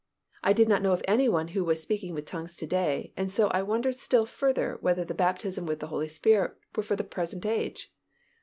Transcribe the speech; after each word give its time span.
I 0.41 0.51
did 0.53 0.67
not 0.67 0.81
know 0.81 0.93
of 0.93 1.03
any 1.07 1.29
one 1.29 1.49
who 1.49 1.63
was 1.63 1.79
speaking 1.79 2.15
with 2.15 2.25
tongues 2.25 2.55
to 2.55 2.65
day 2.65 3.13
and 3.15 3.31
so 3.31 3.49
I 3.49 3.61
wondered 3.61 3.97
still 3.97 4.25
further 4.25 4.79
whether 4.81 5.05
the 5.05 5.13
baptism 5.13 5.67
with 5.67 5.79
the 5.79 5.89
Holy 5.93 6.07
Spirit 6.07 6.55
were 6.75 6.81
for 6.81 6.95
the 6.95 7.03
present 7.03 7.45
age. 7.45 7.93